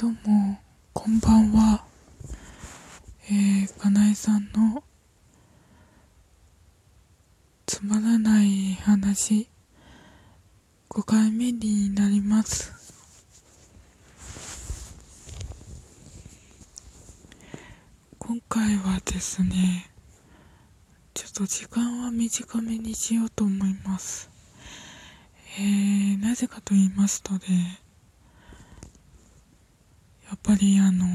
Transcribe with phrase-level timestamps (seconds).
[0.00, 0.56] どうも、
[0.92, 1.84] こんばんは。
[3.28, 4.84] えー、かなえさんの
[7.66, 9.48] つまらない話
[10.88, 12.72] 5回目になります。
[18.20, 19.90] 今回はですね、
[21.12, 24.30] ちょっと時間は短めにしようと思います。
[25.58, 27.80] えー、なぜかと言いますとね、
[30.38, 31.06] っぱりあの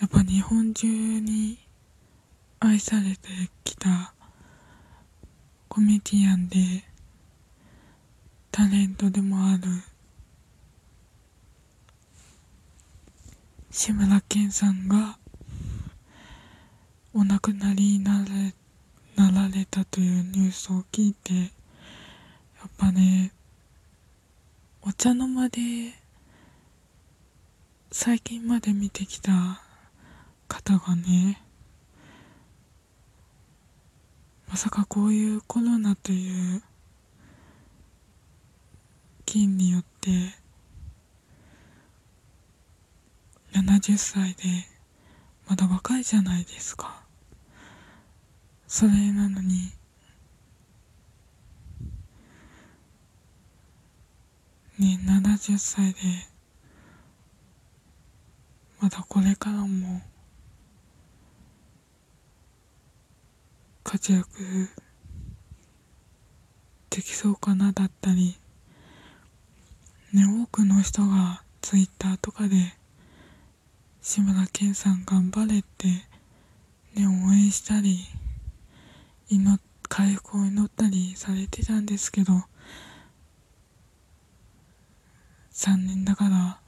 [0.00, 1.58] やっぱ日本中に
[2.60, 3.28] 愛されて
[3.62, 4.12] きた
[5.68, 6.56] コメディアンで
[8.50, 9.62] タレントでもある
[13.70, 15.18] 志村けんさんが
[17.14, 18.54] お亡くなりになれ
[19.16, 21.40] なられたというニュースを聞いてや
[22.66, 23.32] っぱね
[24.82, 25.60] お茶の間で
[27.96, 29.62] 最近まで見てきた
[30.48, 31.40] 方がね
[34.48, 36.62] まさかこういうコロナという
[39.24, 40.10] 菌によって
[43.52, 44.42] 70歳で
[45.48, 47.00] まだ若いじゃないですか。
[48.66, 49.70] それなのに
[54.80, 56.33] ね70歳で
[58.84, 60.02] まだこれからも
[63.82, 64.28] 活躍
[66.90, 68.36] できそうかなだったり
[70.12, 72.74] ね多くの人がツイッターとかで
[74.02, 75.86] 志村けんさん頑張れって
[76.94, 78.00] ね応援したり
[79.30, 82.34] 祈回復を祈ったりされてたんですけど
[85.52, 86.63] 残念ながら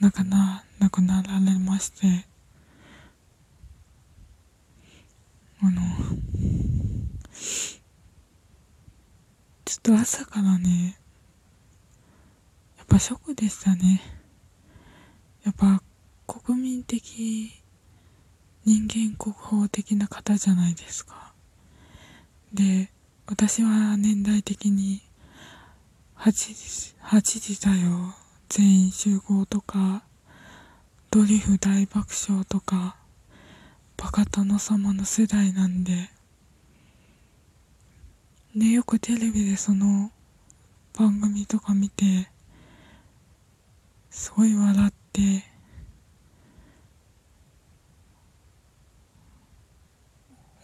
[0.00, 2.26] なかな亡くなられまして。
[5.60, 5.80] あの
[9.64, 10.96] ちょっと朝からね
[12.76, 14.00] やっぱショックでしたね。
[15.44, 15.82] やっぱ
[16.26, 17.52] 国民的
[18.64, 21.32] 人間国宝的な方じゃないですか。
[22.54, 22.90] で
[23.26, 25.02] 私は年代的に
[26.16, 28.14] 8時 ,8 時だよ。
[28.48, 30.02] 全員集合とか
[31.10, 32.96] ドリフ大爆笑とか
[33.98, 36.08] バカ殿様の世代なんで
[38.54, 40.10] ねよくテレビでその
[40.98, 42.30] 番組とか見て
[44.08, 45.44] すごい笑って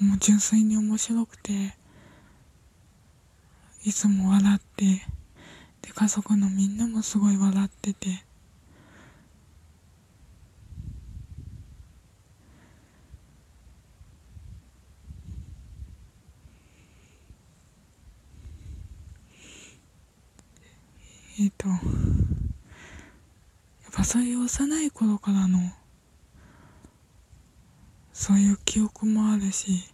[0.00, 1.74] もう純粋に面白くて
[3.84, 5.04] いつも笑って
[5.82, 8.24] で家族のみんなもすごい笑ってて。
[21.40, 21.78] えっ、とやっ
[23.92, 25.58] ぱそういう幼い頃からの
[28.12, 29.91] そういう記憶もあるし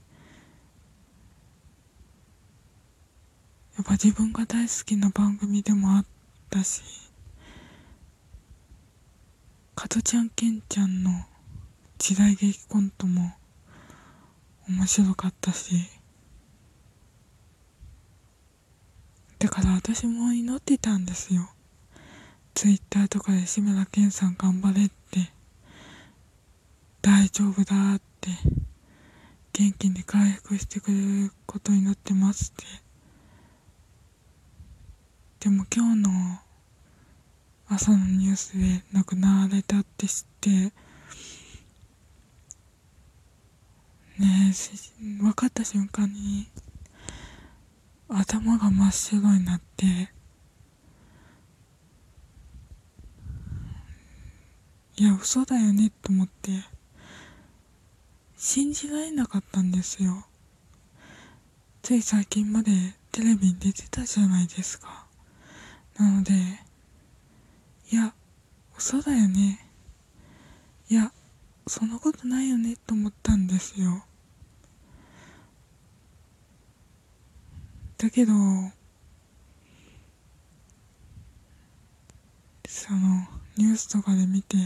[3.89, 6.05] やっぱ自分が大好きな番組でもあっ
[6.51, 6.83] たし
[9.75, 11.11] 加トちゃんケンちゃんの
[11.97, 13.33] 時代劇コントも
[14.69, 15.75] 面白かったし
[19.39, 21.49] だから私も祈ってたんですよ。
[22.55, 25.33] ツイッターとかで志村けんさん頑張れって
[27.01, 28.33] 大丈夫だって
[29.53, 32.88] 元気に回復してくれることを祈ってますって。
[35.41, 36.11] でも今日の
[37.69, 40.73] 朝のニュースで亡くなられたって知ってね
[44.19, 44.53] え
[45.23, 46.49] 分かった瞬間に
[48.09, 50.11] 頭が真っ白になって
[54.97, 56.51] いや嘘だよねって思って
[58.37, 60.25] 信じられなかったんですよ。
[61.83, 62.73] つい最近まで
[63.13, 65.08] テレビに出てたじゃないですか。
[65.99, 66.33] なので
[67.91, 68.15] いや
[68.77, 69.59] 嘘だよね。
[70.89, 71.13] いや
[71.67, 74.05] そんなことないよねと思ったんですよ。
[77.99, 78.33] だけど
[82.67, 84.57] そのニュースとかで見て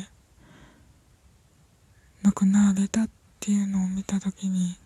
[2.22, 4.76] 亡くなられたっていうのを見た時に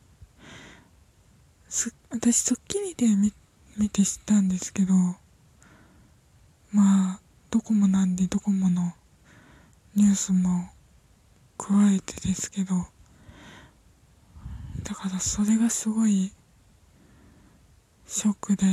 [1.68, 3.32] す私『スッキリ』で見
[3.76, 4.94] 見て知ったんですけど
[6.76, 7.20] まあ
[7.50, 8.92] ドコモなんでドコモの
[9.94, 10.68] ニュースも
[11.56, 12.74] 加えてですけど
[14.82, 16.32] だからそれがすごい
[18.06, 18.66] ショックで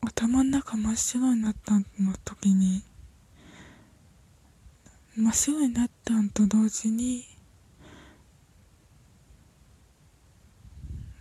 [0.00, 1.84] 頭の中真っ白になったの
[2.24, 2.82] 時に
[5.14, 7.24] 真っ白になったんと同時に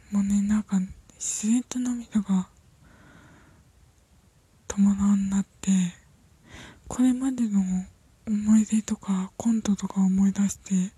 [0.10, 0.80] もうねなんか
[1.19, 2.48] 自然と涙が
[4.71, 5.69] 止まらんなって
[6.88, 7.59] これまでの
[8.25, 10.94] 思い出とかコントとか思い出して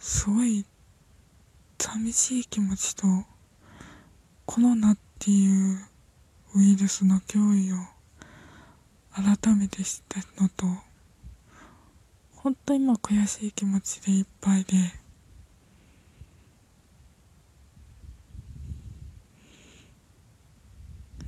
[0.00, 0.66] すごい
[1.78, 3.06] 寂しい気持ちと
[4.46, 5.78] コロナっていう
[6.56, 7.76] ウイルスの脅威を
[9.14, 10.66] 改めて知ったのと
[12.34, 14.72] 本当今悔しい気持ちでいっぱいで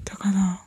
[0.05, 0.67] だから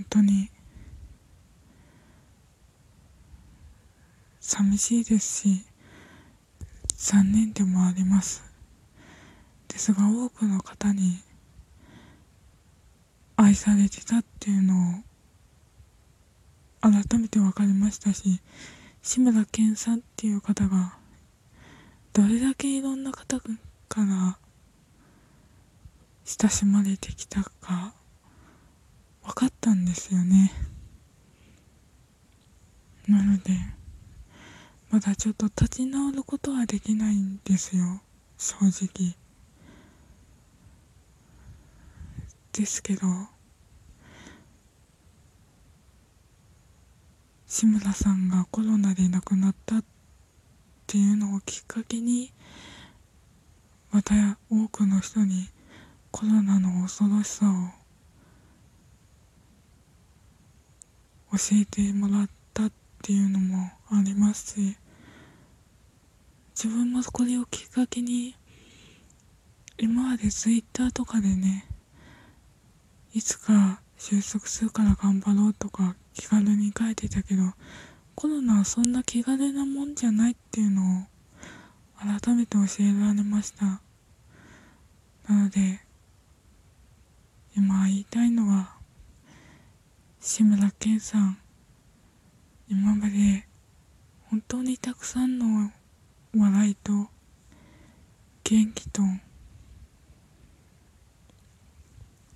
[0.00, 0.50] 本当に
[4.40, 5.64] 寂しいですし
[6.96, 8.42] 残念でもあります。
[9.68, 11.20] ですが多くの方に
[13.36, 15.02] 愛されてたっていうのを
[16.80, 18.40] 改めて分かりましたし
[19.02, 20.94] 志村けんさんっていう方が
[22.12, 23.46] どれだけいろんな方か
[23.96, 24.38] ら
[26.24, 27.94] 親しまれてきたか
[29.22, 30.52] 分かったんですよね。
[33.06, 33.52] なので
[34.90, 38.02] まだちょっと立ち直ることはできないんですよ。
[38.36, 39.14] 正直。
[42.52, 43.06] ですけど
[47.46, 49.84] 志村さんがコロナで亡くなったっ
[50.86, 52.32] ていうのをきっかけに
[53.92, 54.14] また
[54.50, 55.48] 多くの人に
[56.10, 57.52] コロナの恐ろしさを
[61.36, 62.39] 教えてもらった
[63.00, 64.76] っていうのもありますし
[66.54, 68.36] 自分もこれをきっかけに
[69.78, 71.64] 今までツイッターとかでね
[73.14, 77.42] いつか収束するから頑張ろうとか気軽に書いてたけど
[78.14, 81.04] コロナはそんな気軽なもんじゃないっていうのを
[82.22, 83.80] 改めて教えられました。
[85.26, 85.80] なので
[87.56, 88.74] 今言いたいのは
[90.20, 91.38] 志村けんさん
[92.72, 93.48] 今まで
[94.28, 95.72] 本当にたくさんの
[96.36, 96.92] 笑いと
[98.44, 99.02] 元気と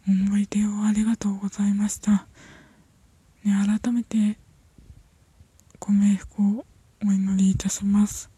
[0.08, 2.26] 思い出をありがとうございました。
[3.44, 4.36] ね、改めて
[5.78, 6.66] ご冥福を
[7.06, 8.34] お祈りいたします。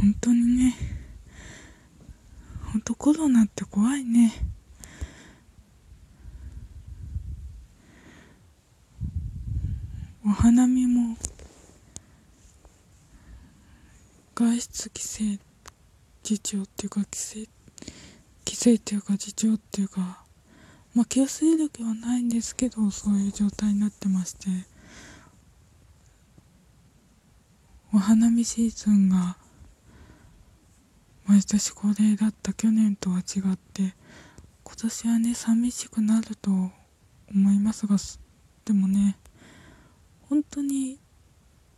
[0.00, 0.74] 本当にね、
[2.72, 4.30] 本当コロナって怖いね。
[10.22, 11.16] お花見も
[14.34, 15.40] 外出規制
[16.22, 17.48] 自重っていうか規制
[18.44, 20.22] 規制っていうか自重っていうか
[20.94, 24.48] まあ気をする時はないんですけどそういう状態になってまして
[27.94, 29.38] お花見シーズンが
[31.30, 33.94] 毎年恒例だった去年とは違って
[34.64, 36.72] 今年はね寂しくなると思
[37.52, 37.98] いますが
[38.64, 39.16] でもね
[40.28, 40.98] 本当に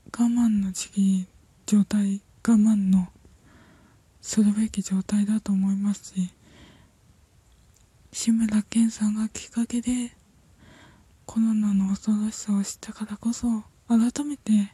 [0.06, 1.26] 我慢の時期
[1.66, 3.09] 状態我慢の
[4.23, 6.30] するべき状態だと思いますし
[8.11, 10.12] 志村けんさんがきっかけで
[11.26, 14.73] コロナの恐ろしさを知ったからこそ改めて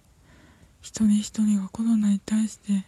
[0.80, 2.84] 一人一人がコロナに対して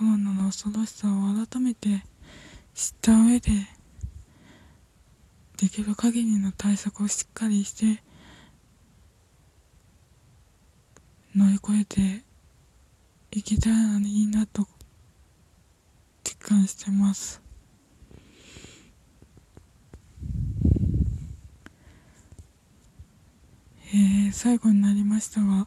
[0.00, 2.02] コロナの恐ろしさを改めて
[2.74, 3.50] 知った上で
[5.58, 8.02] できる限りの対策をしっかりして
[11.36, 12.24] 乗り越えて
[13.30, 14.66] いけたらいいなと
[16.24, 17.42] 実感してます。
[23.92, 25.66] えー、最後になりましたが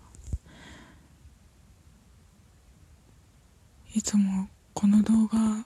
[3.95, 5.65] いつもこの動画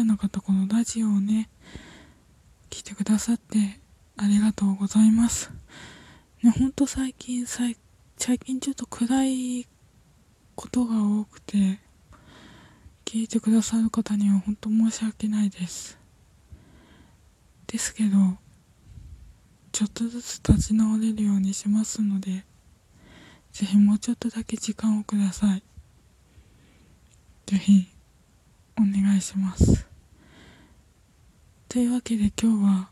[0.00, 1.48] ゃなかったこのラジオをね
[2.70, 3.80] 来てくださって
[4.16, 5.50] ありがとうございます。
[6.42, 7.76] ね、ほんと最近、最
[8.16, 9.66] 近ちょっと暗い
[10.54, 11.78] ことが多くて、
[13.08, 15.98] 聞いてくださる方には本当申し訳ないです。
[17.66, 18.18] ですけど
[19.72, 22.44] ちょっとずつ立ち直れるようにしますので
[23.52, 25.62] ぜひもうちょっとだけ時間をください。
[27.46, 27.88] ぜひ
[28.76, 29.87] お願いします。
[31.68, 32.88] というわけで今日は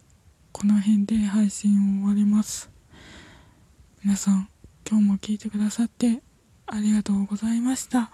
[0.52, 2.70] この辺で配信を終わります。
[4.04, 4.50] 皆さん
[4.86, 6.20] 今日も聞いてくださって
[6.66, 8.10] ありがとうございました。